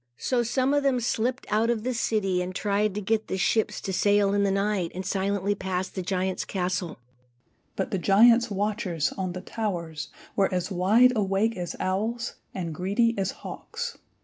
So 0.17 0.41
some 0.41 0.73
of 0.73 0.81
them 0.81 0.99
slipped 0.99 1.45
out 1.51 1.69
of 1.69 1.83
the 1.83 1.93
city 1.93 2.41
and 2.41 2.55
tried 2.55 2.95
to 2.95 3.01
get 3.01 3.27
the 3.27 3.37
ships 3.37 3.79
to 3.81 3.93
sail 3.93 4.33
in 4.33 4.41
the 4.41 4.49
night, 4.49 4.91
and 4.95 5.05
silently 5.05 5.53
pass 5.53 5.89
the 5.89 6.01
giant's 6.01 6.43
castle. 6.43 6.97
But 7.75 7.91
the 7.91 7.99
giant's 7.99 8.49
watchers, 8.49 9.11
on 9.11 9.33
the 9.33 9.41
towers, 9.41 10.07
were 10.35 10.51
as 10.51 10.71
wide 10.71 11.13
awake 11.15 11.55
as 11.55 11.75
owls 11.79 12.33
and 12.51 12.73
greedy 12.73 13.15
as 13.15 13.29
hawks. 13.29 13.99